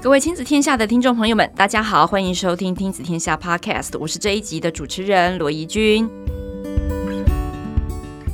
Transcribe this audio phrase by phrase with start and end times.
[0.00, 6.08] 各位亲子天下的听众朋友们，大家好，欢迎收听《亲子天下》Podcast，我是这一集的主持人罗怡君。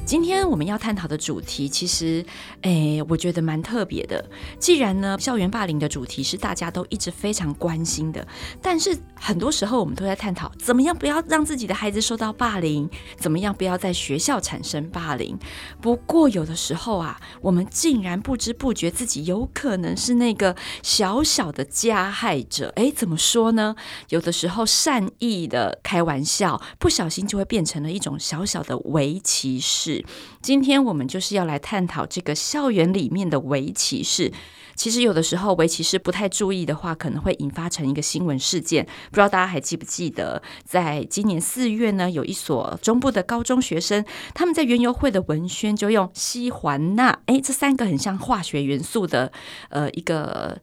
[0.04, 2.24] 今天我们要探讨的主题，其实，
[2.60, 4.22] 诶，我觉得蛮特别的。
[4.58, 8.24] 既然呢，校园霸凌的主题是大家都一直非常关心的，
[8.60, 15.38] 但是很多时候我们都在探讨，怎么样不要让自己的孩子受到霸凌，怎么样不要在学校产生霸凌。
[15.80, 22.70] 不过有的时候啊，我们竟然不知不觉自己有可能是那个小小的加害者。
[22.76, 23.74] 哎，怎么说呢？
[24.10, 29.58] 有的时候善意的开玩笑，不小心就会变成了一种小小的微歧
[30.42, 34.32] 今天我们就是要来探讨这个校园里面的微歧视。
[34.76, 38.84] 其实有的时候微歧视不太注意的话，可能会引发成一个新闻事件。
[38.84, 44.04] 不知道大家还记不记得，在今年四月呢，有一所中部的高中学生，
[44.34, 49.30] 他们在园游会的文宣就用西环钠，哎，这三个很像化学元素的，
[49.68, 50.60] 呃，一个。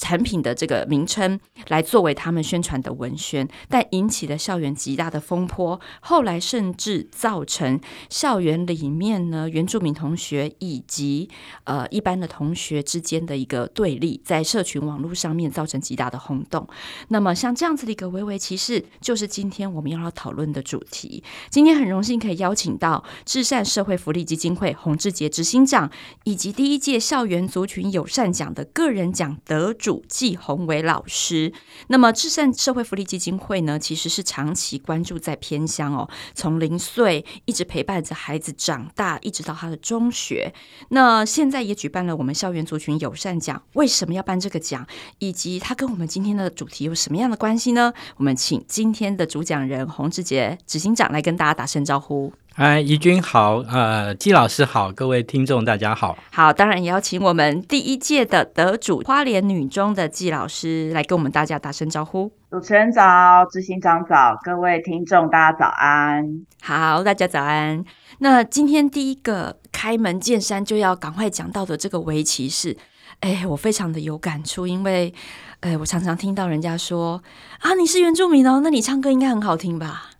[0.00, 5.80] 产品的这个名称来作为他们宣传的文宣，但引起了校园极大的风波。
[6.00, 11.28] 后来甚至造成校园里面呢，原住民同学以及
[11.64, 16.66] 呃一般的同学之间的一个对立，在社群网络上面造成极大的轰动。
[17.08, 21.22] 那么像这样子的一个微微歧视，就是今天我们要讨论的主题。
[21.50, 25.90] 今天很荣幸可以邀请到至善社会福利基金会洪志杰执行长，
[26.24, 31.52] 以及第一届校园族群友善奖的个人奖得主主纪宏伟老师，
[31.86, 40.52] 那么至善社会福利基金会呢，其实是长期关注在偏乡哦，从零岁一直陪伴着孩子长大，一直到他的中学。
[40.88, 44.84] 那现在也举办了我们校园族群友善奖，为什么要办这个奖？
[45.20, 47.92] 以及它跟我们今天的主题有什么样的关系呢？
[48.16, 52.32] 我们请今天的主讲人洪志杰执行长来跟大家打声招呼。
[52.56, 56.16] 哎，怡君好，呃，季老师好，各位听众大家好。
[56.32, 62.32] 好，当然也要请我们第一届的得主花莲女中的季老师来跟我们大家打声招呼。
[62.50, 66.46] 主持人早，执行长早，各位听众大家早安。
[66.62, 67.84] 好，大家早安。
[68.20, 72.74] 那今天第一个开门见山就要赶快讲到的这个围棋是，
[73.20, 75.12] 哎，我非常的有感触，因为，
[75.60, 77.22] 哎，我常常听到人家说
[77.58, 80.12] 啊，你是原住民哦，那你唱歌应该很好听吧？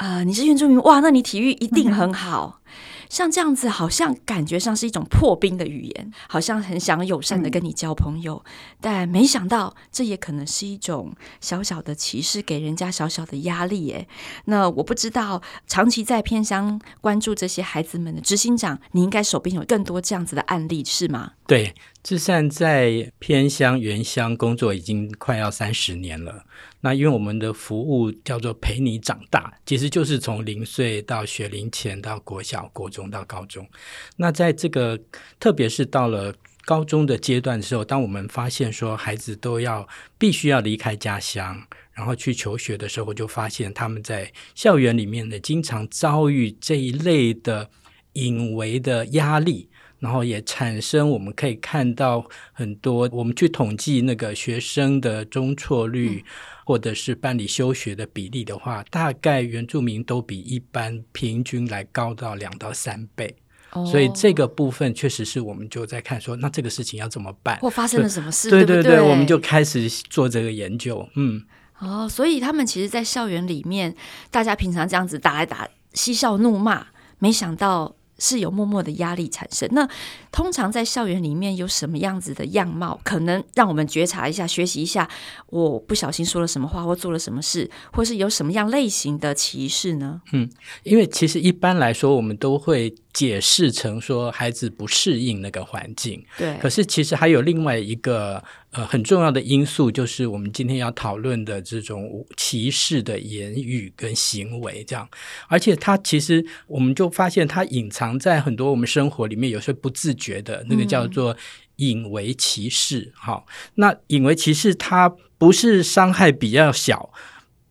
[0.00, 1.00] 啊、呃，你是原住民哇？
[1.00, 2.62] 那你体育一定很好。
[2.64, 2.72] 嗯、
[3.10, 8.50] 像这样子，好像感觉上是一种破冰的语言，好像很想友善的跟你交朋友，嗯、
[8.80, 11.12] 但没想到这也可能是一种
[11.42, 14.08] 小小的歧视，给人家小小的压力耶。
[14.46, 21.32] 那我不知道，长期在偏乡关注这些孩子们的执行长，你应该手边有更多这样子的案例是吗？
[21.46, 26.44] 对，至善在偏乡原乡工作已经快要三十年了。
[26.80, 33.68] 那因为我们的服务叫做陪你长大，其实就是从零岁到学龄前到国小、国中到高中。
[34.16, 34.98] 那在这个
[35.38, 36.34] 特别是到了
[36.64, 39.86] 高中的阶段的时候，当我们发现说孩子都要
[40.18, 41.62] 必须要离开家乡，
[41.92, 47.68] 然后去求学的时候，就发现他们在校园里面呢，经常遭遇这一类的
[48.14, 49.68] 隐微的压力。
[50.00, 56.24] 然后也产生，我们可以看到很多，我们去统计那个学生的中辍率，
[56.64, 63.36] 或者是办理休学的比例的话，大概原住民都比一般平均来高到两到三倍。
[63.72, 67.58] 哦，所以这个部分确实是我们就在看说，那这个事情要怎么办？
[67.58, 68.48] 或发生了什么事？
[68.48, 71.06] 对对对，对对对，我们就开始做这个研究。
[71.14, 71.44] 嗯，
[71.78, 73.94] 哦，所以他们其实，在校园里面，
[74.30, 76.86] 大家平常这样子打来打，嬉笑怒骂，
[77.18, 77.94] 没想到。
[78.20, 79.68] 是有默默的压力产生。
[79.72, 79.88] 那
[80.30, 85.08] 通常在校园里面有什么样子的样貌，可能让我们觉察一下、学习一下？
[85.46, 90.20] 我不小心说了什么话，或做了什么事，或是有什么样类型的歧视呢？
[90.32, 90.48] 嗯，
[90.84, 92.94] 因为其实一般来说，我们都会。
[93.12, 96.56] 解释成说孩子不适应那个环境，对。
[96.58, 105.08] 可是其实还有另外一个呃很重要的因素，就是我们今天要讨论的这种歧视的言语跟行为，这样。
[105.48, 111.36] 而且它其实我们就发现，它隐藏在很多我们生活里面，有时候不自觉的那个叫做
[111.76, 113.12] 隐微歧视。
[113.16, 117.10] 好、嗯，那隐微歧视它不是伤害比较小、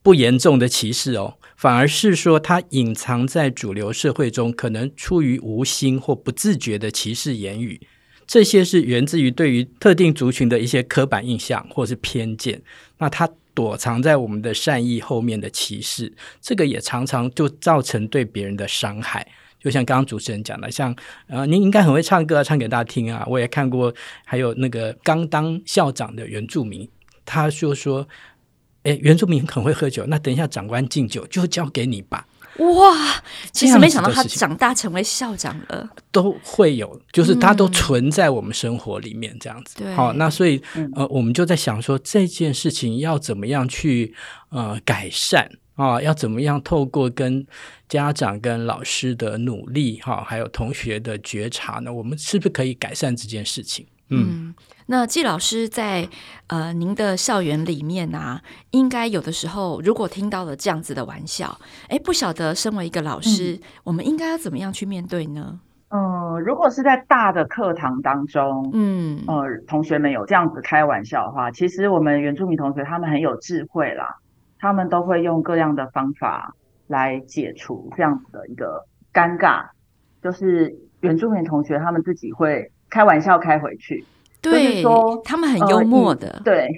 [0.02, 1.38] 不严重的歧视哦。
[1.60, 7.78] 反而是说，它隐藏在主流社会中，可能出于无心或不自觉的歧视言语，
[8.26, 12.62] 这些是源自于对于特定族群的一些刻板印象或是偏见。
[12.96, 16.10] 那它躲藏在我们的善意后面的歧视，
[16.40, 19.28] 这个也常常就造成对别人的伤害。
[19.62, 20.96] 就像刚刚主持人讲的，像
[21.26, 23.26] 呃，您应该很会唱歌，唱给大家听啊。
[23.28, 26.88] 我也看过，还有那个刚当校长的原住民，
[27.26, 28.08] 他就说。
[28.82, 32.26] 哎，原住民很会喝酒，那等一下长官敬酒就交给你吧。
[32.58, 33.22] 哇，
[33.52, 39.84] 其实没想到他长大成为校长了，都会有，就是他都存在我们生活里面这样子。
[39.94, 40.60] 好，那所以
[40.94, 44.14] 呃，我们就在想说这件事情要怎么样去
[44.48, 46.02] 呃改善啊？
[46.02, 47.46] 要怎么样透过跟
[47.88, 51.92] 家长跟老师的努力哈，还有同学的觉察呢？
[51.92, 53.86] 我们是不是可以改善这件事情？
[54.10, 54.28] 嗯。
[54.28, 54.54] 嗯
[54.86, 56.08] 那季老师在
[56.48, 58.42] 呃您的校园里面啊，
[58.72, 61.56] 应该有的时候如果听到了这样子的玩笑，
[61.88, 65.60] 哎，不晓得身为一个老师，嗯、我们应该要怎么样去面对呢？
[65.90, 74.16] 嗯、呃，如果是在大的课堂当中，嗯，呃，同学们有这样子开玩笑的话，其实我们原住民同学他们很有智慧啦，
[74.58, 76.52] 他们都会用各样的方法
[76.88, 79.66] 来解除这样子的一个尴尬，
[80.20, 84.04] 就是原住民同学他们自己会开玩笑开回去。
[84.42, 86.28] 对，就是说他们很幽默的。
[86.28, 86.68] 呃、对，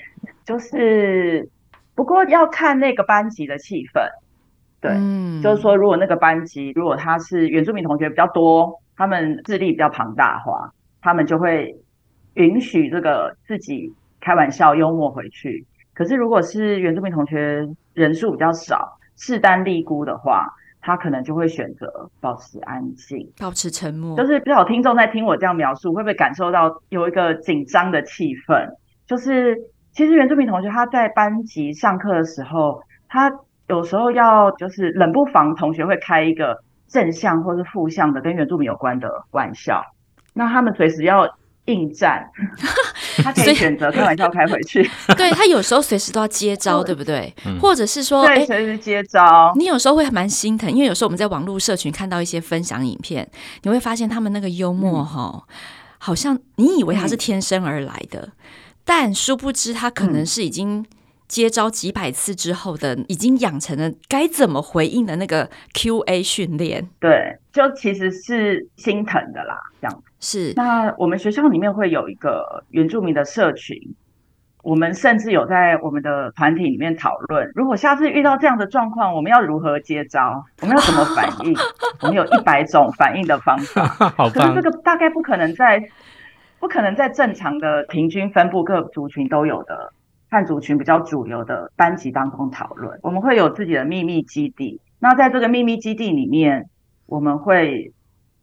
[0.44, 1.48] 就是
[1.94, 4.02] 不过要看那个班级的气氛。
[4.80, 11.74] 对，嗯、就是说如果那个班级如果他是原住民同学比较多，他们智力比较庞大的话，他们就会
[12.34, 15.64] 允许这个自己开玩笑幽默回去。
[15.94, 20.46] 可是如果是原住民同学人数比较少，势单力孤的话。
[20.82, 24.16] 他可能就会选择保持安静，保持沉默。
[24.16, 28.68] 就是不知道听众在听我这样描述，会不会感受到有一个紧张的气氛？
[29.06, 29.56] 就是
[29.92, 33.32] 其实原住民同学他在班级上课的时候，他
[33.68, 36.58] 有时候要就是冷不防同学会开一个
[36.88, 39.82] 正向或是负向的跟原住民有关的玩笑，
[40.34, 41.28] 那他们随时要
[41.66, 42.28] 应战。
[43.22, 44.82] 他可以选择开玩笑开回去，
[45.16, 47.32] 对，他有时候随时都要接招，对不对？
[47.44, 49.52] 嗯、或者是说，对，随时接招。
[49.56, 53.28] 你有时候会蛮心疼，因为有时候我们在网络社群看到一些分享影片，
[53.62, 55.54] 你会发现他们那个幽默哈，嗯、
[55.98, 58.32] 好像你以为他是天生而来的，嗯、
[58.84, 60.84] 但殊不知他可能是已经
[61.28, 66.88] 接招几百次之后的，嗯、已经养成了该怎么回应的那个 QA 训练。
[66.98, 70.02] 对，就其实是心疼的啦，这样。
[70.22, 73.76] 是，那我们学校里面会有一个原住民的社群，
[74.62, 80.44] 我们甚至有在我们的团体里面讨论，如果下次遇到这样的状况，我们要如何接招？
[80.60, 81.52] 我们要怎么反应？
[82.02, 83.84] 我们有一百种反应的方法。
[84.16, 84.30] 好。
[84.30, 85.82] 可是这个大概不可能在，
[86.60, 89.92] 不可能在正常的平均分布各族群都有的
[90.30, 92.96] 汉族群比较主流的班级当中讨论。
[93.02, 96.70] 我们会有自己的秘密基地，那在这个秘密基地里面，
[97.06, 97.92] 我们会。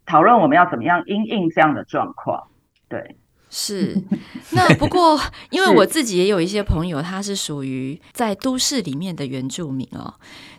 [0.09, 2.47] 讨论我们要怎么样因应这样的状况，
[2.89, 3.15] 对，
[3.49, 3.95] 是。
[4.51, 5.19] 那不过，
[5.51, 10.15] 因为我自己也有一些朋友，他是属于在都市里面的原住民哦。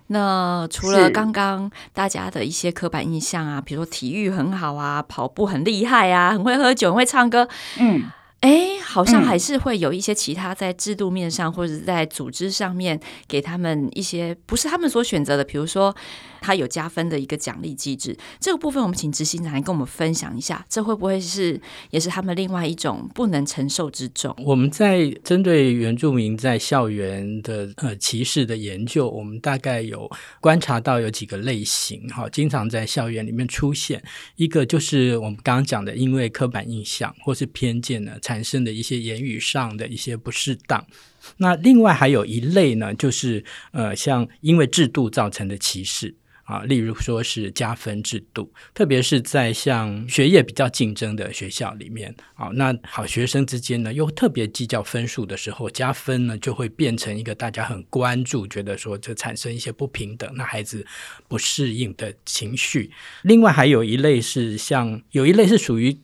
[0.06, 7.48] 那除了刚刚大家的一些刻板印象啊，比如说体育很好啊，跑步很厉害啊，很会喝酒，很会唱歌，
[7.80, 8.04] 嗯。
[8.40, 12.98] 哎，好像还是会有一些其他在制度面上或者在组织上面
[13.28, 15.94] 给他们一些不是他们所选择的，比如说
[16.40, 18.16] 他有加分的一个奖励机制。
[18.38, 21.60] 这个部分我们请执行长来跟我们分享一下，这会不会是
[21.90, 24.34] 也是他们另外一种不能承受之重？
[24.44, 30.10] 我们在针对原住民在校园的呃歧视的研究，我们大概有
[30.40, 34.02] 观察到有几个类型哈，经常在校园里面出现。
[34.36, 38.12] 一个就是我们刚刚讲的，因为刻板印象或是偏见呢。
[38.30, 40.86] 产生的一些言语上的一些不适当，
[41.38, 46.14] 那另外还有一类呢，就是呃，像因为制度造成的歧视
[46.50, 60.84] 啊，例如说是加分制度，特别是在像学业比较竞争的学校里面啊，那好学生之间呢又特别计较分数的时候，加分呢就会变成一个大家很关注，觉得说这产生一些不平等，那孩子
[61.28, 62.90] 不适应的情绪。
[63.22, 66.00] 另外还有一类是像有一类是属于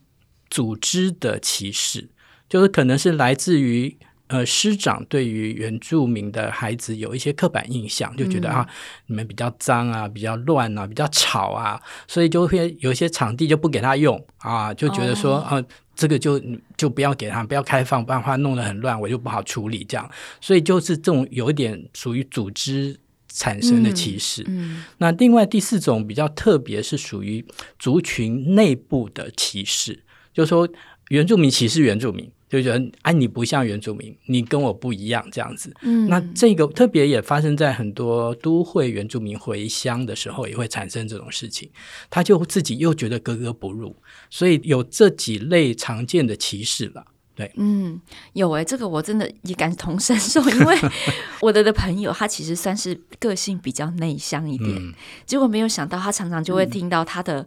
[0.49, 2.11] 组织的歧视。
[2.49, 3.99] 就是可能是来自于
[4.29, 8.69] 呃师长对于原住民的孩子有一些刻板印象，就觉得啊
[9.07, 15.63] 你们比较脏啊，比较乱啊，比较吵啊，所以就会有一些场地就不给他用啊，就觉得说啊
[15.95, 16.43] 这个就
[16.77, 24.45] 就不要给他，不要开放，不然的话弄得很乱，我就不好处理这样，所以就是这种有一点属于组织产生的歧视。
[24.49, 27.45] 嗯，那另外第四种比较特别，是属于
[27.79, 30.03] 族群内部的歧视，
[30.35, 30.69] 就是说
[31.09, 32.31] 原住民歧视原住民。
[32.57, 35.75] 就觉得哎，你不像原住民，你跟我不一样这样子。
[35.83, 41.71] 嗯，那这个特别也发生在很多都会原住民回乡的时候，也会产生这种事情。
[42.11, 43.95] 他就自己又觉得格格不入，
[44.31, 47.05] 所以有这几类常见的歧视了。
[47.35, 48.01] 对，嗯，
[48.33, 50.77] 有哎、欸，这个我真的也感同身受，因为
[51.43, 54.95] 我的的朋友他其实算是个性比较内向一点，嗯、
[55.27, 57.47] 结果没有想到他常常就会听到他的。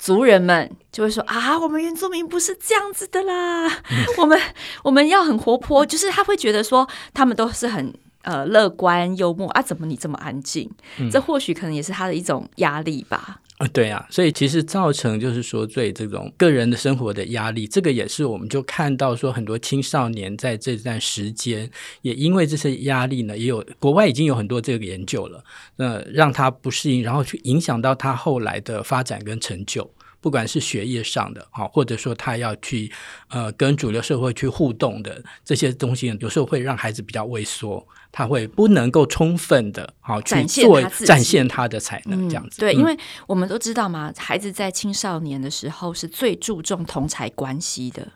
[0.00, 3.70] 族人们就会说啊，我们原住民不是这样子的啦，
[4.16, 4.40] 我们
[4.82, 7.92] 我们要很活泼，就是他会觉得说他们都是很
[8.22, 9.46] 呃乐观幽默。
[9.50, 10.70] 啊，怎么你这么安静？
[10.98, 13.39] 嗯、这或许可能也是他的一种压力吧。
[13.60, 25.44] 啊，对啊，所以其实造成就是说对这种个人的生活的压力，这个也是我们就看到说很多青少年在这段时间也因为这些压力呢，也有国外已经有很多这个研究了，
[25.76, 29.90] 那让他不适应，然后去影响到他后来的发展跟成就。
[30.20, 32.90] 不管是学业上的啊，或者说他要去
[33.28, 42.58] 呃跟主流社会去互动的这些东西，有时候会让孩子比较畏缩，他会不能够充分的好去做展现他的才能这样子。
[42.58, 42.96] 嗯、对，嗯、因为
[43.26, 48.06] 我们都知道嘛，孩子在青少年的时候是最注重同才关系的。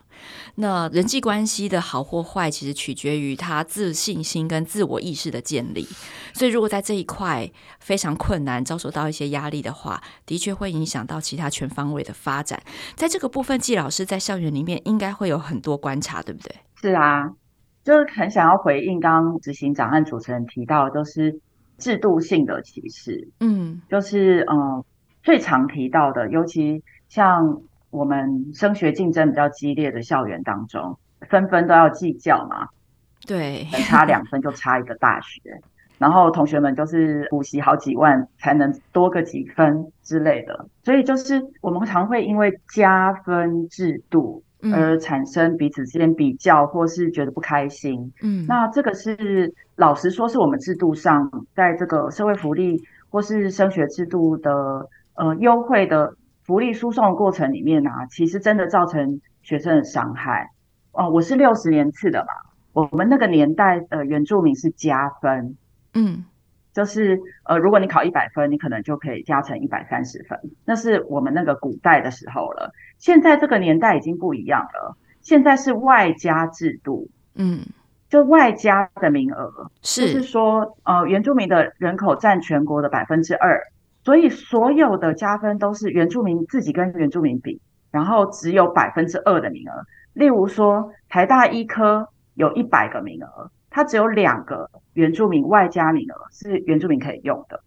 [0.55, 5.85] 那人际关系的好或坏，其实取决于他自信心跟自我意识的建立。
[6.33, 12.61] 所以，如果在这一块非常困难，遭受到一些压力的话，的确会影响到其他全方位的发展。
[12.95, 16.55] 在这个部分，季老师在校园里面应该会有很多观察，对不对？
[16.81, 17.29] 是啊，
[17.83, 21.39] 就是很想要回应刚刚执行长和主持人提到，就是
[21.77, 23.29] 制度性的歧视。
[23.39, 24.85] 嗯，就是嗯、呃，
[25.23, 27.61] 最常提到的，尤其像。
[27.95, 30.97] 我们升学竞争比较激烈的校园当中，
[31.29, 32.67] 分分都要计较嘛。
[33.25, 35.39] 对，差两分就差一个大学，
[35.97, 48.11] 然后同学们就是补习好几万才能多个几分之类的，所以就是我们常会因为加分制度而产生彼此之间比较，或是觉得不开心。
[48.21, 56.13] 嗯，那这个是老实说，是我们制度上在这个社会福利或是升学制度的呃优惠的。
[56.45, 60.51] 福利输送的过程里面啊，其实真的造成学生的伤害。
[60.91, 65.57] 哦，我是六十年次的嘛，我们那个年代呃，原住民是加分，
[65.95, 66.23] 嗯，
[66.71, 72.71] 就是呃，如果你考一百分，你可能就可以加成一百三十分，那是我们那个古代的时候了。
[72.99, 77.65] 现在这个年代已经不一样了，现在是外加制度，嗯，
[78.07, 83.59] 就外加的名额，是，就是说呃，原住民的人口占全国的百分之二。
[84.05, 87.59] 所以所有的加分都是原住民自己跟原住民比，
[87.89, 89.83] 然后只有百分之二的名额。
[90.13, 97.61] 例如说，台大医科有一百个名额，它只有两个原住民外加名额是原住民可以用的。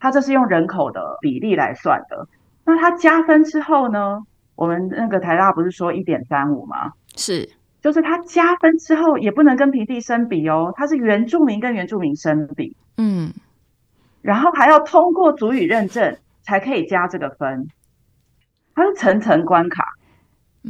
[0.00, 2.26] 它这是用人口的比例来算的。
[2.64, 4.22] 那它加分之后呢？
[4.56, 6.92] 我们那个台大不是说一点三五吗？
[7.14, 7.48] 是，
[7.82, 12.74] 就是它加分之后也不能跟平地生比哦，它是原住民跟原住民生比。
[12.96, 13.30] 嗯。
[14.28, 17.66] 然后还要通过主语认证才可以加这个分，
[18.74, 19.94] 它是层层关卡。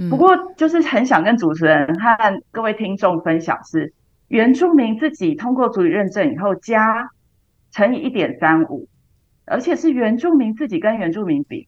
[0.09, 3.93] 不过就是很想跟主持人和各位听众分享是，
[4.29, 7.11] 原住民自己通过主语认证以后加
[7.73, 8.87] 乘以一点三五，
[9.45, 11.67] 而且是原住民自己跟原住民比。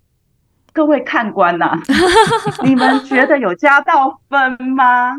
[0.73, 1.82] 各位看官呐、啊，
[2.62, 5.16] 你们觉得有加到分吗？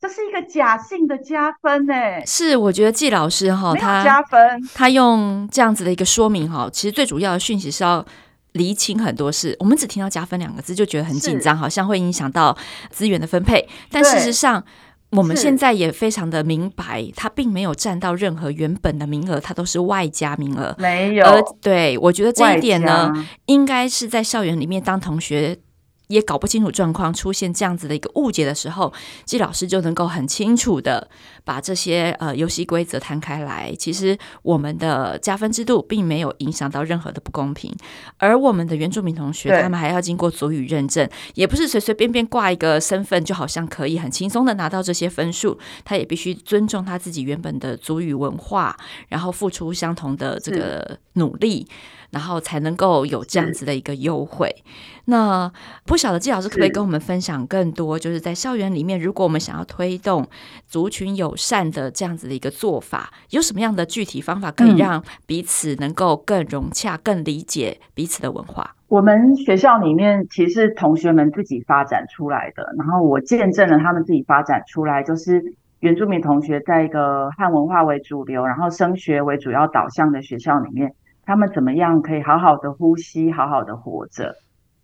[0.00, 1.92] 这是一个假性的加分呢，
[2.24, 4.40] 是我觉得季老师哈，他加分，
[4.72, 8.06] 他用这样子的一个说明哈，其实最主要的讯息是要
[8.52, 9.56] 厘清很多事。
[9.58, 12.56] 我们只听到加分两个字就觉得很紧张，好像会影响到
[12.90, 13.68] 资源的分配。
[13.90, 14.62] 但事实上，
[15.10, 21.26] 我们现在也非常的明白，他并没有占到任何原本的名额，他都是外加名额，没有。
[21.26, 23.12] 而对我觉得这一点呢，
[23.46, 25.58] 应该是在校园里面当同学。
[26.08, 28.92] 也搞不清楚状况，出现这样子的一个误解的时候，
[29.24, 31.08] 季老师就能够很清楚的
[31.44, 33.74] 把这些呃游戏规则摊开来。
[33.78, 37.74] 其实我们的加分制度并没有影响到任何的不公平，
[38.16, 48.76] 而我们的原住民同学他们还要经过族语认证，也不是随随便便挂一个身份就好像可以很轻松的拿到这些分数，他也必须尊重他自己原本的族语文化，
[49.08, 51.68] 然后付出相同的这个努力。
[52.10, 54.64] 然后才能够有这样子的一个优惠。
[55.04, 55.52] 那
[55.84, 57.98] 不晓得季老师可不可以跟我们分享更多？
[57.98, 60.26] 就是在校园里面，如果我们想要推动
[60.66, 68.74] 族群友善的这样子的一个做法，有什么样的具体方法可以让彼此能够更融洽、更理解彼此的文化？
[68.86, 75.42] 我们学校里面其实同学们自己发展出来的，然后我见证了他们自己发展出来，就是
[75.80, 80.94] 原住民同学在一个汉文化为主流，然后升学为主要导向的学校里面。
[81.26, 84.34] 他们怎么样可以好好的呼吸，好好的活着，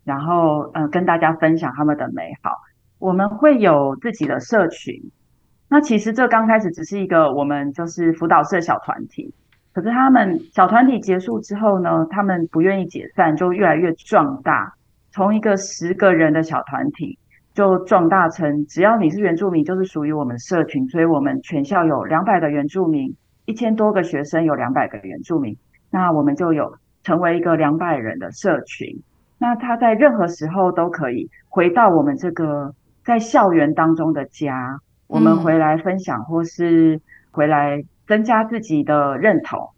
[0.05, 2.51] 然后嗯、呃，跟大家分享他们的美好。
[2.97, 5.11] 我们会有自己的社群，
[5.67, 9.33] 那其实这刚开始只是一个我们就是辅导社小团体，
[9.73, 14.73] 可是他们小团体结束之后呢，他们不愿意解散，就越来越壮大，
[15.11, 17.19] 从一个十个人的小团体
[17.53, 25.57] 就壮大成只要你是原住民，就是属于我们社群，所以我们全校有两百个原住民，一千多个学生有两百个原住民。
[25.91, 29.01] 那我们就有成为一个两百人的社群，
[29.37, 32.73] 那他在任何时候都可以回到我们这个
[33.03, 36.99] 在校园当中的家，我们回来分享或是
[37.31, 39.69] 回来增加自己的认同，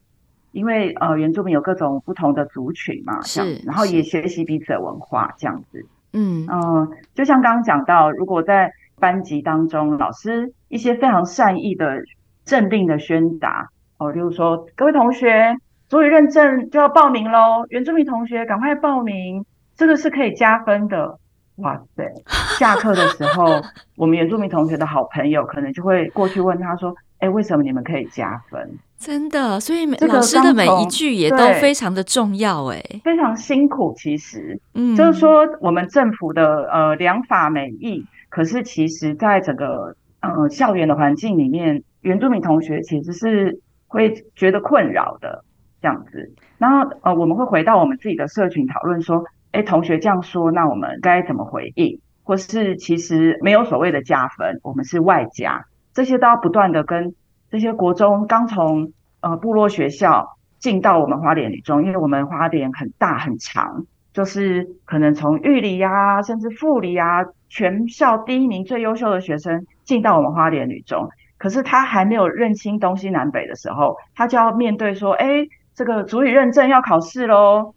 [0.52, 5.86] 因为呃，原住民有各种不同的族群嘛，这样，然后也学习彼此的文化这样子。
[6.14, 12.02] 嗯嗯、呃，就像刚刚讲到，如果在班级当中，老师一些非常善意的
[12.46, 15.56] 政令的宣达，哦，例如说，各位同学，
[15.90, 21.18] 族语认证就要报名喽，原住民同学赶快报名，这个是可以加分的。
[21.58, 22.04] 哇塞！
[22.60, 23.62] 下课的时候，
[23.96, 33.94] 我们原住民同学的好朋友可能就会过去问他说：“哎，为什么你们可以加分？”真的，所以每老师的每一句也都非常的重要，哎，非常辛苦。
[33.98, 45.44] 其实，嗯，就是说我们政府的呃良法美意，可是其实在整个呃校园的环境里面，原住民同学其实是会觉得困扰的
[45.88, 46.34] 这样子。
[46.58, 49.24] 然后呃，我们会回到我们自己的社群讨论说。
[49.54, 52.02] 哎，同学这样说，那我们该怎么回应？
[52.24, 57.16] 或是其实没有所谓的加分，我们是外加，这些都要不断的跟
[57.50, 58.92] 这些国中刚从
[59.22, 77.76] 呃部落学校进到我们花莲女中，因为我们花莲很大很长，就是可能从玉里啊，甚至富里啊，全校第一名最优秀的学生进到我们花莲女中，可是他还没有认清东西南北的时候，他就要面对说，哎，这个主语认证要考试喽。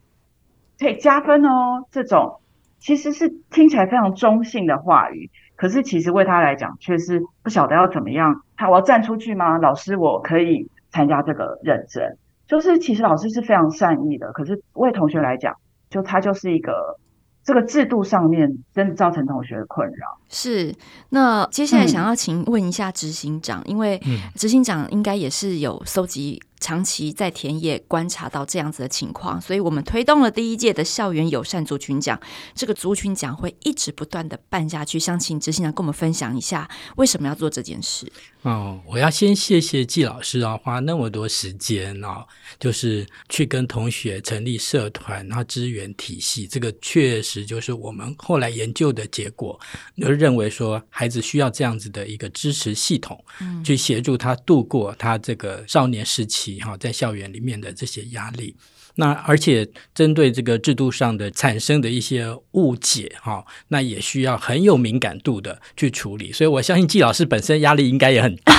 [0.79, 2.41] 可以加分哦，这种
[2.79, 8.43] 其实是听起来非常中性的话语，可是其实为他来讲却是不晓得要怎么样。
[8.57, 9.59] 他我要站出去吗？
[9.59, 12.03] 老师，我可以参加这个认证。
[12.49, 15.55] 就是其实老师是非常善意的，可是为同学来讲，
[15.91, 16.99] 就他就是一个。
[17.43, 20.19] 这个制度上面真的造成同学的困扰。
[20.29, 20.73] 是，
[21.09, 23.99] 那接下来想要请问一下执行长，嗯、因为
[24.35, 32.21] 执行长应该也是有搜集长期在田野观察到这样子的情况，所以我们推动了第一届的校园友善族群奖。
[32.55, 38.13] 这个族群奖会一直不断的办下去，想请执行长跟我们分享一下为什么要做这件事。
[38.43, 42.25] 哦，我要先谢谢纪老师啊，花那么多时间啊，
[42.59, 49.59] 就是去跟同学成立社团，然后支援体系，这个确实就是我们后来研究的结果，
[49.97, 58.57] 就认为说孩子需要这样子的一个支持系统，嗯，去协助他度过他这个少年时期哈，在校园里面的这些压力。
[59.01, 66.31] 那而且针对这个制度上的产生的一些误解，哈，那也需要很有敏感度的去处理。
[66.31, 68.53] 所以我相信季老师本身压力应该也很大。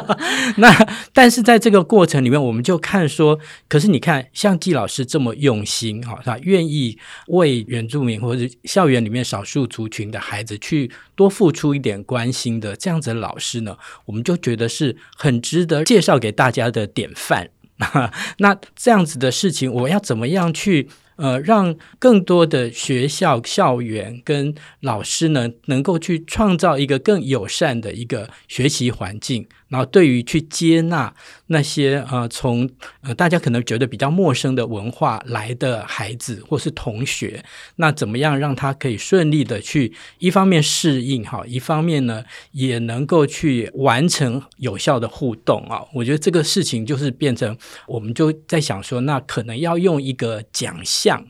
[0.58, 0.70] 那
[1.14, 6.98] 但是在这个过程里面，我们就看说，可是你看，像季老师这么用心，哈，他愿意
[7.28, 17.48] 为原住民或者校园里面少数族群的孩子去多付出一点关心的这样子的老师呢，我们就觉得是很值得介绍给大家的典范。
[18.38, 29.48] 那这样子的事情，我要怎么样去呃，让更多的学校校园跟老师呢，能够去创造一个更友善的一个学习环境？
[29.68, 31.12] 然后，对于去接纳
[31.48, 32.68] 那些呃从
[33.02, 37.44] 呃大家可能觉得比较陌生的文化来的孩子或是同学，
[37.76, 45.82] 那怎么样让他可以顺利的去一方面适应哈，一方面呢也能够去完成有效的互动啊？
[45.92, 47.56] 我觉得这个事情就是变成
[47.86, 51.26] 我们就在想说，那可能要用一个奖项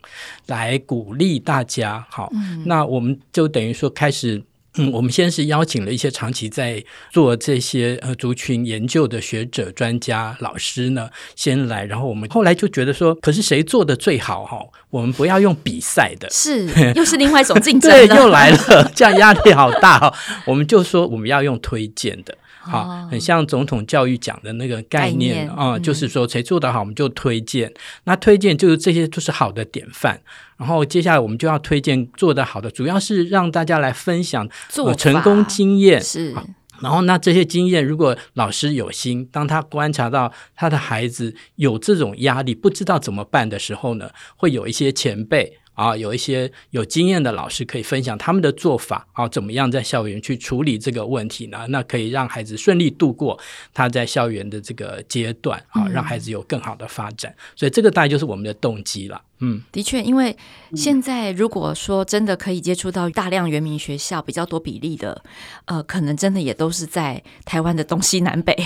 [0.47, 4.43] 来鼓励大家好，嗯、那我们就等于说开始。
[4.79, 14.59] 嗯，我们先是邀请了一些长期在做这些呃族群研究的学者、专家、老师呢，先来，然后我们后来就觉得说，可是谁做的最好哈？
[14.91, 20.15] 我们不要用比赛的，是 又是另外一种竞争，对，又来了，这样压力好大哈。
[20.47, 22.37] 我们就说我们要用推荐的。
[22.69, 27.73] 好，很像总统教育讲的那个概念啊、嗯，就是说谁做得好，我们就推荐。
[28.05, 30.21] 那推荐就是这些都是好的典范。
[30.59, 36.03] 然后接下来我们就要推荐做得好的，主要是让大家来分享做成功经验。
[36.03, 36.35] 是，
[36.81, 45.59] 然后那这些经验，如果老师有心，当他观察到他的孩子有这种压力，不知道怎么办的时候呢，会有一些前辈。
[45.79, 51.67] 啊，有一些有经验的老师可以分享他们的做法啊，怎么样在校园去处理这个问题呢？
[51.69, 53.39] 那可以让孩子顺利度过
[53.73, 57.33] 他在校园的这个阶段啊，让孩子有更好的发展。
[57.55, 59.23] 所以这个大概就是我们的动机了。
[59.41, 60.37] 嗯，的确，因为
[60.75, 65.23] 现在如果说真的可以接触到大量原民学校比较多比例的，
[65.67, 68.57] 呃，可能真的也都是在台湾的东西南北。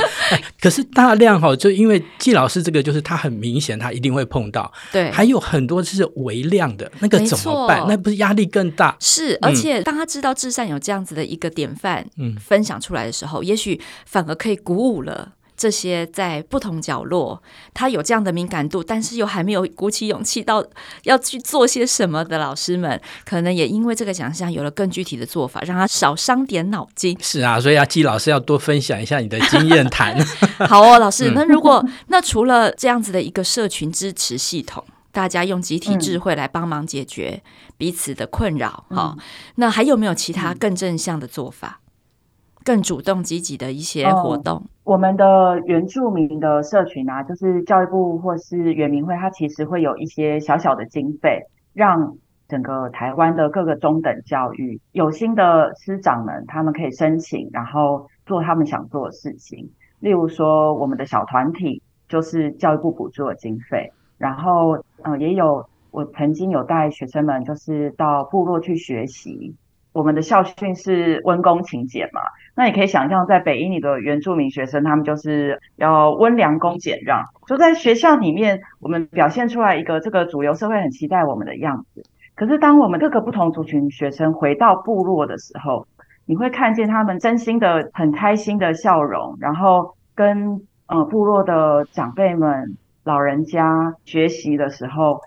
[0.60, 4.72] 可是大量哈，就因为季老师这个，就是他很明显，他一定会碰到。
[4.90, 7.84] 对，还有很多是微量的，那个怎么办？
[7.86, 8.96] 那不是压力更大？
[9.00, 15.32] 是，而且当他知道至善有这样子的一个典范，嗯，分享出来的时候，嗯、也许反而可以鼓舞了。
[15.56, 20.64] 这些在不同角落，他有这样的敏感度，但是又还没有鼓起勇气到
[21.04, 27.16] 要去做些什么的老师们，可能也因为这个奖项有了更具体的做法，让他少伤点脑筋。
[27.20, 30.18] 是啊，所以阿基老师要多分享一下你的经验谈。
[30.68, 37.40] 好哦，老师，那如果那除了这样子的一个社群支持系统，大家用集体智慧来帮忙解决
[37.76, 39.18] 彼此的困扰，哈、嗯，
[39.56, 41.80] 那还有没有其他更正向的做法？
[42.64, 51.42] 更主动积极的一些活动，嗯，我们的原住民的社群啊，就是教育部或是原民会，它其实会有一些小小的经费，
[51.74, 52.16] 让
[52.48, 59.70] 整个台湾的各个中等教育有心的师长们，他们可以申请，然后做他们想做的事情。
[60.00, 69.54] 例如说，我们的小团体就是教育部补助的经费，然后嗯，也有我曾经有带学生们，就是到部落去学习。
[69.94, 72.20] 我们的校训是温公勤俭嘛，
[72.56, 82.02] 那你可以想象，在北一女的原住民学生，他们就是要温良恭俭让，就在学校里面，我们表现出来一个这个主流社会很期待我们的样子。
[82.34, 85.86] 可是，当我们各个不同族群学生回到部落的时候，
[86.26, 95.20] 你会看见他们真心的、很开心的笑容，然后跟呃部落的长辈们、老人家学习的时候，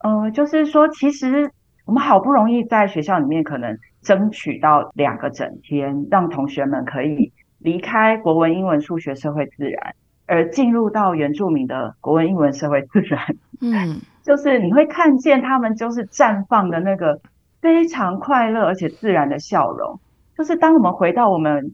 [0.00, 1.50] 呃，就是说，其实。
[1.86, 9.94] 我们好不容易在学校里面可能争取到两个整天，让同学们可以离开国文、英文、数学、社会、自然，
[10.26, 13.20] 而进入到原住民的国文、英文、社会、自然。
[13.62, 17.20] 嗯， 就是你会看见他们就是绽放的那个
[17.60, 20.00] 非常快乐而且自然的笑容。
[20.36, 21.72] 就是当我们回到我们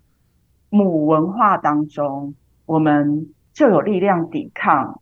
[0.69, 2.35] 母文化当中，
[2.67, 5.01] 我们就有力量抵抗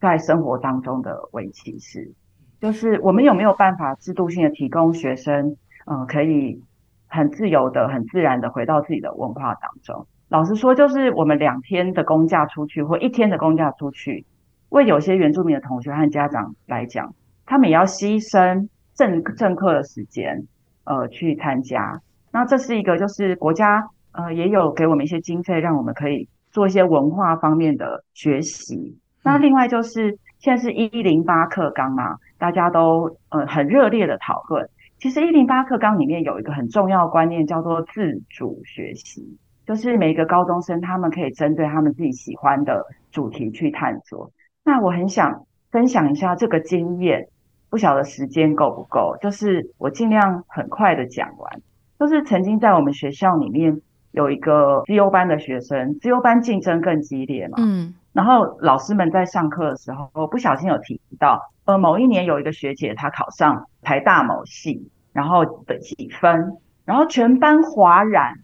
[0.00, 2.12] 在生活当中的伪歧视。
[2.60, 6.62] 就是我们有没有办法制度性的提供学生，嗯、呃，可以
[7.06, 10.06] 很自由的、很自然的回到自己的文化当中。
[10.28, 14.24] 老实说，就是我们两天的公假出去，或一天的公假出去，
[14.70, 17.14] 为有些原住民的同学和家长来讲，
[17.44, 20.46] 他们也要牺牲正正课的时间，
[20.84, 22.00] 呃，去参加。
[22.32, 28.98] 那这是一个，就是国家呃也有给我们一些经费，让我们可以做一些文化方面的学习。
[29.22, 32.16] 那另外就是现在是一零八课纲嘛。
[32.38, 34.68] 大家都呃很热烈的讨论。
[34.98, 44.30] 其实一零八课纲里面有一个很重要的观念，叫做自主学习，就是每一个高中生他们可以针对他们自己喜欢的主题去探索。
[44.64, 47.28] 那我很想分享一下这个经验，
[47.68, 51.60] 不晓得时间够不够，就是我尽量很快的讲完。
[51.98, 53.80] 就是曾经在我们学校里面
[54.12, 61.52] 有一个资优班的学生，资优班竞争更激烈嘛，嗯，然后老师们在上课的时候，我不小心有提到。
[61.66, 68.36] 呃，某一年有一个学姐，她考上台大某系，然后的几分，然后全班哗然，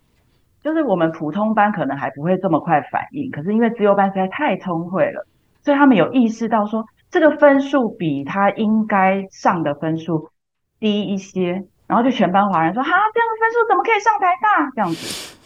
[0.60, 5.26] 就是我们普通班可能还不会这么快反应，可是因为自由班实在太聪慧了，
[5.62, 10.28] 所以他们有意识到说，这个分数比他应该上的分数
[10.78, 14.70] 低一些，然后就全班哗然说，哈，这样的分数怎么可以上台大？
[14.74, 15.36] 这样子，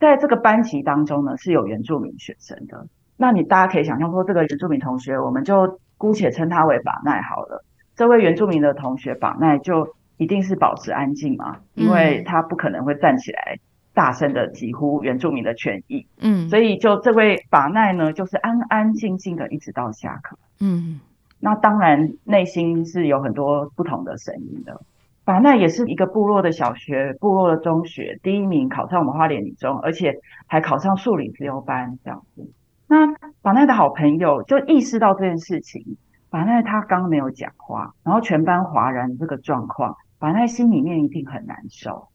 [0.00, 5.78] 在这个班级当中呢，是有原住民学生的，那你大家可以想象说，这个原住民同学，我们就。
[5.98, 7.64] 姑且称他为把奈好了。
[7.94, 13.58] 这位原住民的同学把奈就一定是保持安静嘛，因为他不可能会站起来
[13.94, 16.06] 大声的疾呼原住民的权益。
[16.20, 20.36] 嗯，所以就这位把奈呢，就是安安静静的一直到下课。
[20.60, 21.00] 嗯，
[21.40, 24.82] 那当然内心是有很多不同的声音的。
[25.24, 32.50] 法奈也是一个部落的小学、部落的中学第一名，考上我们花莲女中，而且还考上数理自由班这样子。
[32.88, 35.96] 那法奈的好朋友就意识到这件事情，
[36.30, 42.08] 法奈他刚没有讲话，然后全班哗然这个状况，法奈心里面一定很难受。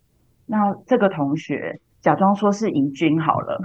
[0.46, 3.62] 那这个同学假装说是怡君好了，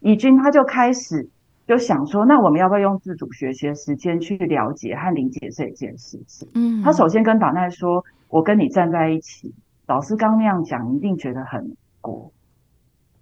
[0.00, 1.28] 怡君他就开始
[1.66, 6.48] 就想说，那我们要不要用自主学习的时间去了解和理解这件事情？
[6.54, 9.54] 嗯，他首先跟法奈说：“我跟你站在一起，
[9.86, 12.32] 老师刚那样讲，一定觉得很过。”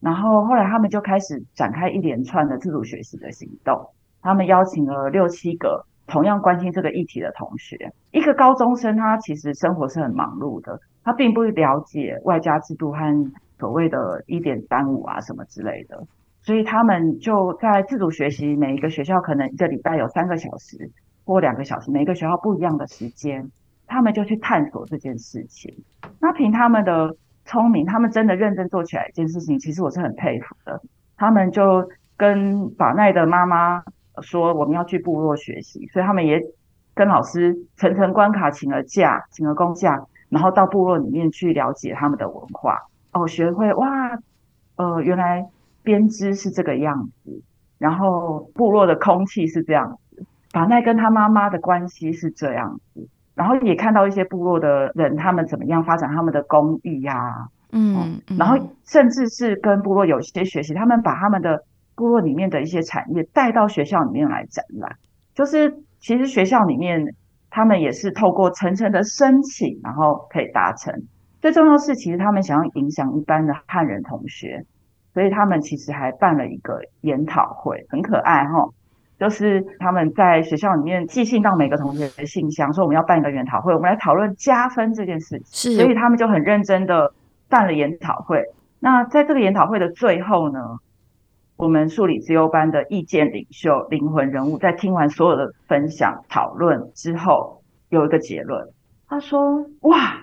[0.01, 3.91] 然后后来他们就开始展开一连串的自主学习的行动。
[4.23, 7.93] 他们邀请了六七个同样关心这个议题的同学。
[8.13, 16.07] 一个高中生，他其实生活是很忙碌的，他并不了解外加制度和所谓的一点三五啊什么之类的。
[16.43, 20.91] 所以他们就在自主学习，每一个学校可能一个礼拜有三个小时
[21.25, 23.51] 或两个小时，每一个学校不一样的时间，
[23.87, 25.75] 他们就去探索这件事情。
[26.21, 27.17] 那凭他们的。
[27.49, 30.81] 聪明，他们真的认真做起来一件事情，其实我是很佩服的。
[31.17, 33.83] 他们就跟法奈的妈妈
[34.21, 36.41] 说，我们要去部落学习，所以他们也
[36.95, 42.77] 跟老师层层关卡，请了假，请了公假，然后到部落里面去了解他们的文化。
[43.13, 43.89] 哦，学会哇，
[44.77, 45.47] 呃，原来
[45.83, 47.43] 编织是这个样子，
[47.79, 61.62] 然后部落的空气是这样子，法奈跟他妈妈的关系是这样子，然后也看到一些部落的人他们怎么样发展他们的工艺呀、啊，嗯，嗯，然后甚至是跟部落有一些学习，他们把他们的
[61.94, 64.96] 部落里面的一些产业带到学校里面来展览，
[65.35, 67.14] 就是其实学校里面
[67.48, 70.92] 他们也是透过层层的申请，然后可以达成。
[71.40, 74.64] 最重要的是，其实他们想要影响一般的汉人同学，
[75.14, 78.72] 所以他们其实还办了一个研讨会，很可爱齁。
[79.19, 85.73] 就是他们在学校里面寄信到每个同学的信箱，说我们要办一个研讨会，我们来讨论加分这件事情。
[85.73, 87.13] 是，所以他们就很认真的
[87.49, 88.45] 办了研讨会。
[88.81, 90.61] 那在这个研讨会的最后呢，
[91.57, 98.69] 我们数理资优班的意见领袖、灵魂人物，在听完所有的分享讨论之后，有一个结论，
[99.09, 100.21] 他说：“哇。”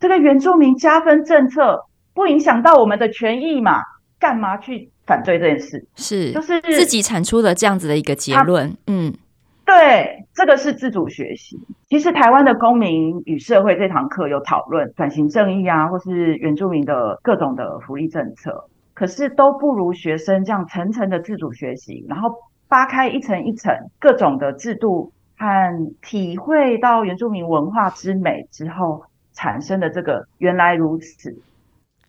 [0.00, 3.82] 这个原住民加分政策不影响到我们的权益嘛？
[4.20, 5.84] 干嘛去反对这件事？
[5.96, 8.76] 是，就是自己产出的这样子的一个结论。
[8.86, 9.12] 嗯，
[9.64, 11.58] 对，这个是自主学习。
[11.88, 22.30] 其实台湾的公民与社会这堂课有讨论转型正义啊，或是原住民的各种的福利政策，可是都不如学生这样层层的自主学习，然后
[22.68, 29.02] 扒开一层一层各种的制度和体会到原住民文化之美之后。
[29.34, 31.32] 产生的这个原来如此，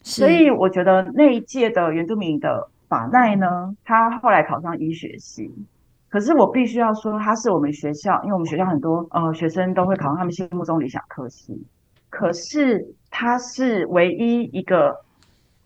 [0.01, 5.49] 所以我觉得那一届的原住民的法奈呢，他后来考上医学系，
[6.09, 11.63] 可是我必须要说，他是我们学校，因为我们学校很多呃学生都会考上他们心目中理想科系，
[12.09, 14.99] 可是他是唯一一个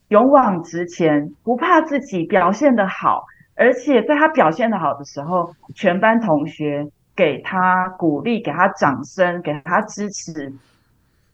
[0.09, 3.23] 勇往直前，不怕自己表现的好，
[3.55, 10.53] 而且在他表现的好的时候，全班同学给他鼓励，给他掌声，给他支持。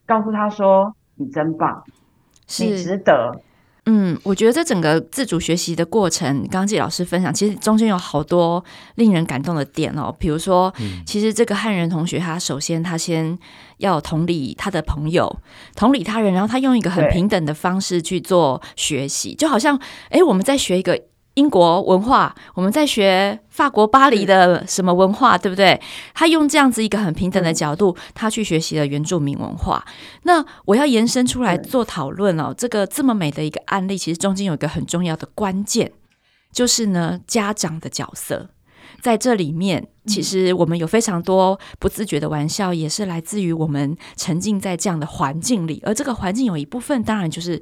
[0.05, 1.83] 告诉他说：“你真棒，
[2.59, 3.41] 你值得。”
[3.91, 8.63] 嗯，我觉得这整个自主学习的过程，刚刚纪老师分享，其实中间有好多
[8.95, 10.15] 令人感动的点哦。
[10.19, 10.71] 比如说，
[11.07, 13.35] 其实这个汉人同学，他首先他先
[13.77, 15.41] 要同理他的朋友，
[15.75, 21.01] 同理他人，然后他用一个很平等的方式去做学习，就好像，哎，我们在学一个。
[21.39, 25.79] 英国文化，我们在学法国巴黎的什么文化，对不对？
[26.13, 29.85] 他用这样子一个很平等的角度，他去学习了原住民文化。
[30.23, 35.93] 那我要延伸出来做讨论哦，这个这么美的一个案例，其实中间有一个很重要的关键，
[36.51, 38.49] 就是呢，家长的角色
[39.01, 39.87] 在这里面。
[40.07, 47.61] 其实我们有非常多不自觉的玩笑，也是来自于我们沉浸在这样的环境里，而这个环境有一部分，当然就是。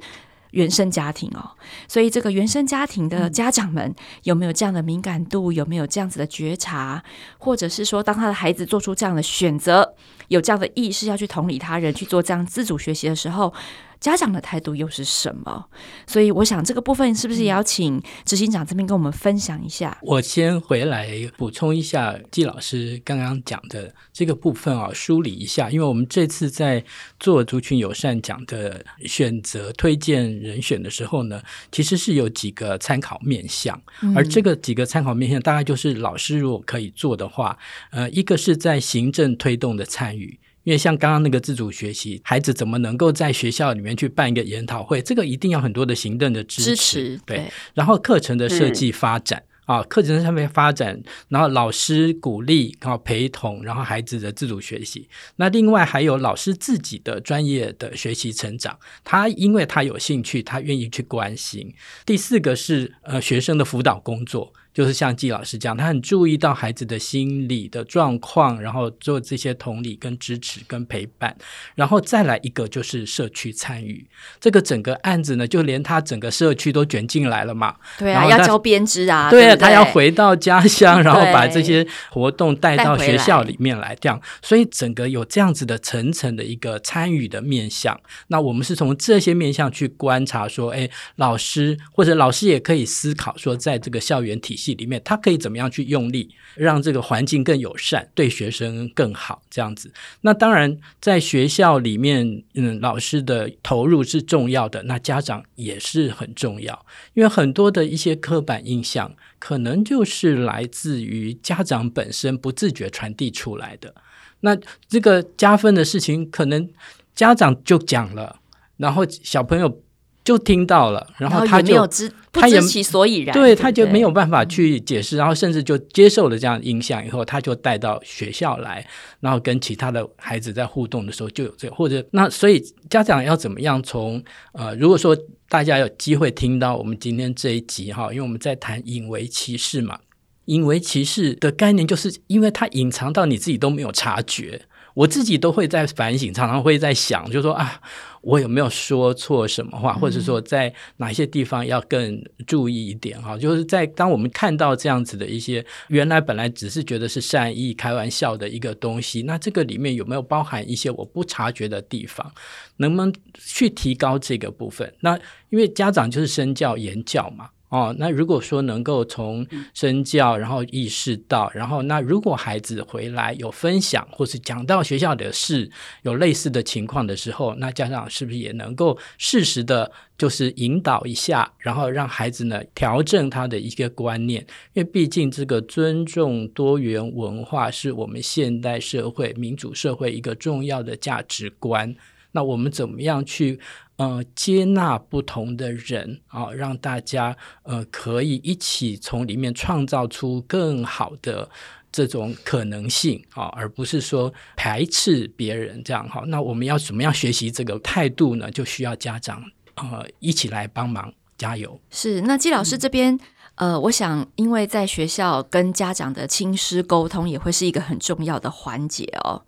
[0.52, 1.50] 原生家庭哦，
[1.86, 5.52] 所以这个原生家庭的家长们有没有这样的敏感度？
[5.52, 7.02] 有没有这样子的觉察？
[7.38, 9.94] 或者是说，当他的孩子做出这样的选择，
[10.28, 13.52] 有这样的意识要去同理他人，去做这样自主学习的时候，
[14.00, 15.66] 家长的态度又是什么？
[16.06, 19.98] 所以，我想这个部分是不是也要请执行长这边跟我们分享一下？
[20.02, 26.84] 我先回来补充一下季老师刚刚讲的这个部分啊，梳理一下，因为我们这次在
[27.18, 33.80] 做族群友善奖的选择推荐人选的时候呢，其实是有几个参考面向，
[34.14, 37.58] 而这个几个参考面向大概就是老师如果可以做的话，
[37.90, 40.38] 呃，一个是在行政推动的参与。
[40.64, 45.00] 因为像刚刚那个自主学习，孩子怎么能够在学校里面去办一个研讨会？
[45.00, 47.36] 这个一定要很多的行政的支持，支持对。
[47.38, 55.08] 对，然后课程的设计发展啊，课程上面发展，然后老师鼓励，然后陪同，然后孩子的自主学习。
[55.36, 61.72] 那另外还有老师自己的专业的学习成长，他因为他有兴趣，他愿意去关心。
[62.04, 64.52] 第四个是呃学生的辅导工作。
[64.72, 71.36] 就是像季老师这样，他很注意到孩子的心理的状况，然后做这些同理、跟支持、跟陪伴，
[71.74, 74.06] 然后再来一个就是社区参与。
[74.38, 77.74] 这个整个案子呢，就连他整个社区都卷进来了嘛。
[77.98, 79.28] 对啊，要教编织啊。
[79.30, 84.20] 对啊，他要回到家乡，然后把这些活动带到学校里面来，这样。
[84.42, 87.98] 所以整个有这样子的层层的一个参与的面向。
[88.28, 94.74] 那我们是从这些面向去观察，说，哎，老师或者老师也可以思考说，在这个校园体系。
[94.78, 99.92] 里面，他可以怎么样去用力，让这个环境更友善，对学生更好，这样子。
[100.20, 113.94] 那当然，在学校里面，嗯，老师的投入是重要的，那家长也是很重要，因为很多的一些刻板印象，可能就是来自于家长本身不自觉传递出来的。
[114.40, 114.56] 那
[114.88, 116.68] 这个加分的事情，可能
[117.14, 118.40] 家长就讲了，
[118.76, 119.82] 然后小朋友。
[120.28, 128.86] 就听到了，然后他就没有知不知其所以然，对，他就没有办法去解释，然后甚至就接受了这样影响以后，他就带到学校来，
[129.20, 135.16] 然后跟其他的孩子在互动的时候就有这个，或者那所以家长要怎么样从呃，如果说
[135.48, 139.98] 大家有机会听到我们今天这一集哈，因为我们在谈隐为歧视嘛，
[140.44, 144.60] 隐为歧视的概念就是因为它隐藏到你自己都没有察觉。
[144.98, 147.80] 我自己都会在反省，常常会在想，就是说啊，
[148.20, 153.38] 我有没有说错什么话，或者说在哪些地方要更注意一点哈？
[153.38, 162.32] 就是在当我们看到这样子的一些原来本来只是觉得是善意开玩笑的一个东西，那这个里面有没有包含一些我不察觉的地方？
[162.78, 164.92] 能不能去提高这个部分？
[164.98, 165.16] 那
[165.50, 167.50] 因为家长就是身教言教嘛。
[167.68, 175.70] 哦，那如果说能够从身教，然后意识到，然后那如果孩子回来有分享，或是讲到学校的事，
[176.02, 184.40] 有类似的情况的时候，那家长是不是也能够适时的，就是引导一下，然后让孩子呢调整他的一个观念，
[184.72, 191.94] 因为毕竟这个尊重多元文化是我们现代社会民主社会一个重要的价值观。
[192.32, 193.60] 那我们怎么样去？
[193.98, 201.50] 呃，接纳不同的人啊，让大家呃可以一起从里面创造出更好的
[201.90, 206.22] 这种可能性啊，而不是说排斥别人这样哈。
[206.28, 208.48] 那我们要怎么样学习这个态度呢？
[208.52, 209.42] 就需要家长
[209.74, 211.80] 呃一起来帮忙加油。
[211.90, 213.18] 是，那季老师这边
[213.56, 219.42] 呃，我想因为在学校跟家长的亲师沟通也会是一个很重要的环节哦。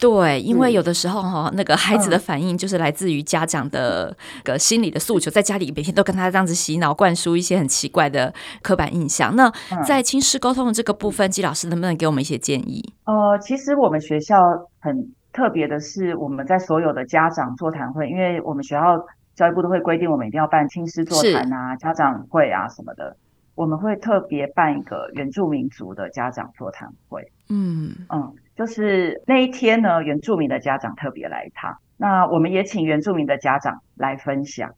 [0.00, 8.32] 对，因为有的时候哈，那个孩子的反应就是来自于家长的个心理的诉求，在家里每天都跟他这样子洗脑、灌输一些很奇怪的
[8.62, 9.36] 刻板印象。
[9.36, 9.52] 那
[9.86, 12.82] 在亲师沟通的这个部分，季老师能不能给我们一些建议？
[13.04, 14.36] 呃，其实我们学校
[14.80, 18.98] 很特别的是，我们在所有的家长座谈会，因为我们学校
[19.36, 23.14] 教育部都会规定，我们一定要办亲师座谈啊、家长会啊什么的。
[23.54, 27.20] 我们会特别办一个原住民族的家长座谈会。
[27.50, 28.32] 嗯嗯。
[28.60, 34.70] 就是那一天呢，原住民的家长特别来一趟，那我们也请原住民的家长来分享。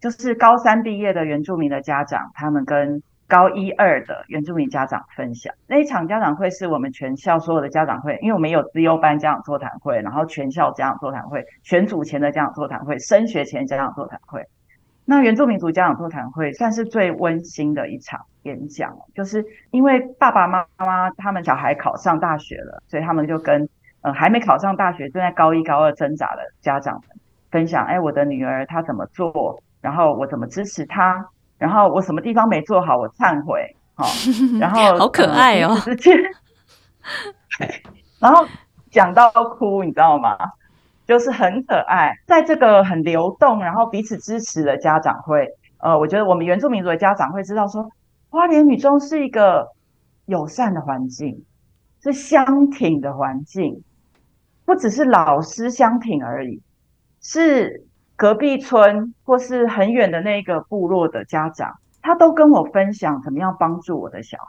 [0.00, 5.54] 就是高三毕业的原住民的家长，他们跟高一二的原住民家长分享。
[5.68, 14.42] 那一场家长会是我们全校所有的家长会，因为我们有资优班家长座谈会，然后全校家长座谈会，选组前的家长座谈会，升学前家长座谈会。
[15.04, 23.68] 那原住民族家长座谈会算是最温馨的一场演讲，就是因为爸爸妈妈他们小孩考上大学了，所以他们就跟
[24.02, 27.02] 呃还没考上大学正在高一高二挣扎的家长们
[27.50, 31.26] 分享，哎，我的女儿她怎么做，然后我怎么支持她，
[31.58, 34.06] 然后我什么地方没做好，我忏悔，好，
[34.60, 36.14] 然后 好可爱哦，直接，
[38.20, 38.46] 然后
[38.90, 40.36] 讲到哭，你知道吗？
[41.04, 47.90] 就是很可爱，在这个很流动，然后彼此支持的家长会，呃，我觉得我们原住民族的家长会知道说，
[48.30, 49.68] 花莲女中是一个
[50.26, 51.44] 友善的环境，
[52.00, 53.82] 是相挺的环境，
[54.64, 56.62] 不只是老师相挺而已，
[57.20, 57.84] 是
[58.14, 64.44] 隔壁村或是很远的那个部落的家长，他都跟我分享怎么样帮助我的小孩，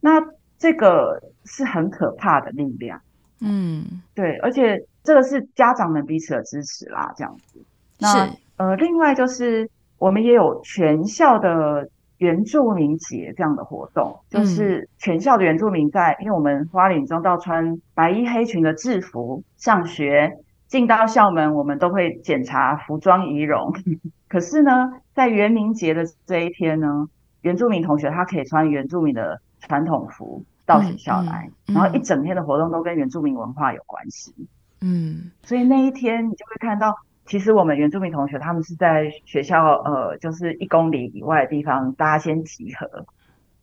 [0.00, 0.22] 那
[0.58, 3.00] 这个是很可怕的力量，
[3.40, 4.84] 嗯，对，而且。
[5.02, 7.64] 这个是家长们彼此的支持啦，这样子。
[7.98, 20.36] 那呃，另外就是我们也有全校的原住民节这样的活动，嗯、就是全校的原住民在，因为我们花莲中到穿白衣黑裙的制服上学，
[20.66, 23.72] 进到校门我们都会检查服装仪容。
[24.28, 27.08] 可是呢，在原民节的这一天呢，
[27.40, 34.34] 原住民同学他可以穿原住民的传统服到学校来，嗯嗯、然后一整天的活动都跟原住民文化有关系。
[34.80, 43.06] 嗯，所以那一天你就会看到，其实我们原住民同学他们是在学校呃，就是一公里以外的地方，大家先集合，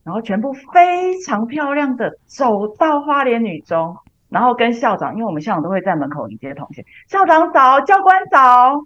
[0.03, 3.97] 然后全部非常漂亮的走到花莲女中，
[4.29, 8.85] 然后跟校长，因为我们校长都会在门口迎接同学，校长早，教官早。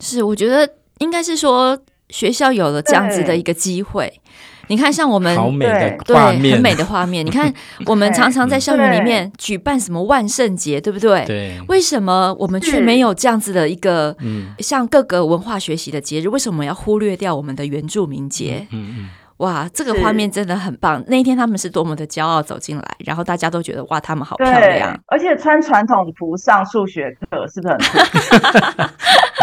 [0.00, 4.20] 是，我觉得应该是说学校有了这样子的一个机会。
[4.68, 7.24] 你看，像我们好美的画面，对，很美的画面。
[7.24, 7.52] 你看，
[7.86, 11.24] 我们常常在校园里面举办什么万圣节，对不对？
[11.26, 11.60] 对。
[11.68, 14.16] 为什么我们却没有这样子的一个，
[14.58, 16.28] 像各个文化学习的节日？
[16.28, 18.66] 为什么要忽略掉我们的原住民节？
[18.70, 19.08] 嗯嗯。
[19.38, 21.02] 哇，这个画面真的很棒。
[21.08, 24.96] 那一天他们是多么的骄傲走进来，然后大家都觉得哇，他们好漂亮。
[25.08, 28.92] 而且穿传统服上数学课，是不是很酷？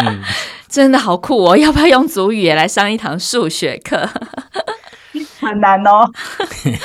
[0.06, 0.22] 嗯，
[0.68, 1.54] 真的好酷哦！
[1.54, 4.08] 要不要用族语也来上一堂数学课？
[5.50, 6.10] 很难哦，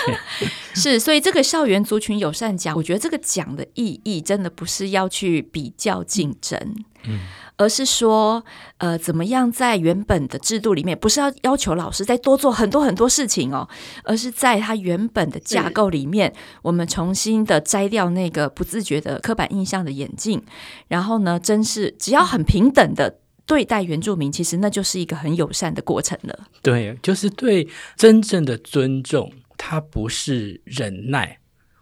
[0.74, 6.60] 是，所以这个校园族群友善奖，我觉得这个奖的意义真的不是要去比较竞争，
[7.08, 7.20] 嗯，
[7.58, 8.44] 而是说，
[8.80, 13.68] 呃，怎么样在原本的制度里面，不是要要求老师再多做很多很多事情哦，
[14.04, 20.44] 而是在他原本的架构里面，我们重新的摘掉那个不自觉的刻板印象的眼镜，
[20.90, 26.48] 然后呢，真是只要很平等的对待原住民，其实那就是一个很友善的过程了。
[26.62, 31.40] 对，就是对真正的尊重，它不是忍耐。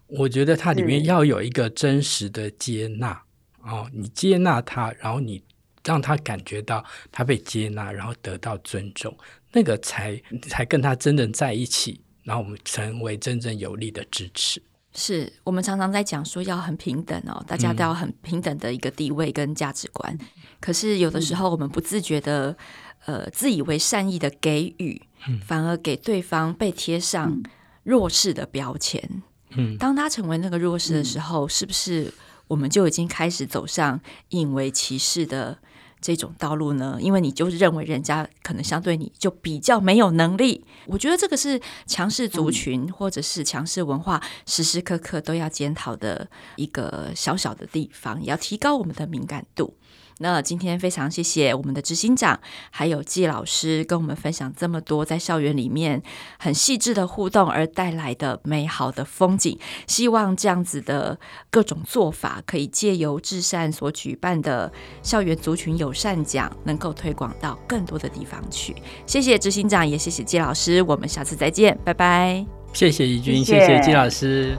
[0.07, 3.20] 我觉得它里面要有一个真实的接纳
[3.64, 5.41] 哦，你接纳他，然后你
[5.86, 9.18] 让他感觉到他被接纳，然后得到尊重，
[9.51, 14.61] 那个才才跟他真正在一起，然后我们成为真正有力的支持。
[14.95, 20.16] 是我们常常在讲说要很平等哦，大家都要很平等的一个地位跟价值观。
[20.20, 20.28] 嗯、
[20.64, 22.55] 可是有的时候我们不自觉的，
[23.03, 27.43] 呃，自以为善意的给予，嗯、反而给对方被贴上
[27.84, 29.22] 弱势的标签。
[29.57, 32.14] 嗯，当他成为那个弱势的时候，嗯、是不是
[32.47, 33.99] 我们就已经开始走上
[34.30, 35.57] 引为歧视的
[35.99, 36.97] 这种道路呢？
[37.01, 40.64] 因为你就认为人家可能相对你就比较没有能力。
[40.86, 49.76] 我觉得这个是强势族群或者是强势文化时时刻刻都要检讨的一个小小的地方，也要提高我们的敏感度。
[50.20, 52.39] 那今天非常谢谢我们的执行长，
[52.70, 56.01] 还有季老师跟我们分享这么多在校园里面
[56.39, 59.57] 很细致的互动而带来的美好的风景。
[59.88, 68.76] 希望这样子的各种做法，可以借由至善所举办的校园族群友善奖，能够推广到更多的地方去。
[69.05, 72.45] 谢谢执行长，也谢谢季老师，我们下次再见，拜拜。
[72.74, 74.57] 谢谢怡君，谢谢季老师。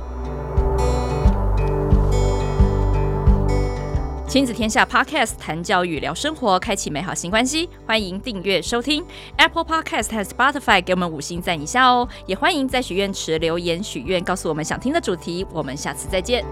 [4.35, 7.71] 亲子天下 Podcast 谈教育、聊生活，开启美好新关系。
[7.87, 9.07] 欢迎订阅收听
[9.37, 12.09] Apple Podcast 和 Spotify，给我们五星赞一下哦。
[12.27, 15.47] 也欢迎在许愿池留言许愿，告诉我们想听的主题。
[15.53, 16.45] 我们下次再见。